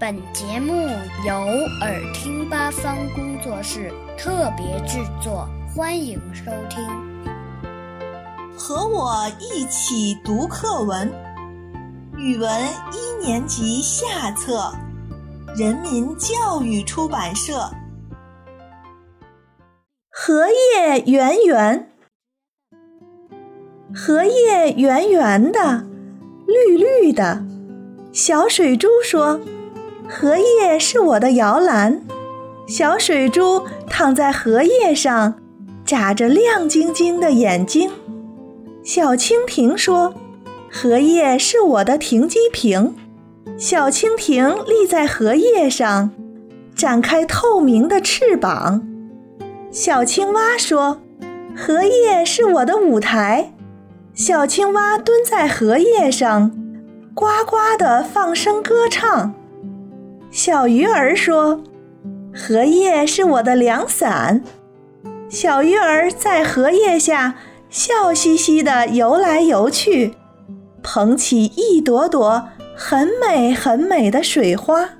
[0.00, 0.88] 本节目
[1.26, 1.34] 由
[1.82, 6.82] 耳听八方工作室特别制作，欢迎收听。
[8.56, 11.12] 和我一起读课文，
[12.16, 12.50] 语文
[12.94, 14.72] 一年级下册，
[15.54, 17.70] 人民教育出版社。
[20.08, 21.92] 荷叶圆圆，
[23.94, 25.84] 荷叶圆圆的，
[26.46, 27.44] 绿绿的。
[28.14, 29.38] 小水珠说。
[30.12, 32.02] 荷叶是我的摇篮，
[32.66, 35.34] 小水珠躺在荷叶上，
[35.84, 37.92] 眨着亮晶晶的眼睛。
[38.82, 40.12] 小蜻蜓说
[40.68, 42.96] ：“荷叶是我的停机坪，
[43.56, 46.10] 小蜻蜓立在荷叶上，
[46.74, 48.82] 展开透明的翅膀。”
[49.70, 51.00] 小青蛙说
[51.56, 53.52] ：“荷叶是我的舞台，
[54.12, 56.50] 小青蛙蹲在荷叶上，
[57.14, 59.34] 呱呱地放声歌唱。”
[60.30, 61.60] 小鱼儿说
[62.32, 64.42] ：“荷叶是我的凉伞。”
[65.28, 67.36] 小鱼儿在荷叶下
[67.68, 70.14] 笑嘻嘻地游来游去，
[70.82, 74.90] 捧起一朵朵很美很美的水花。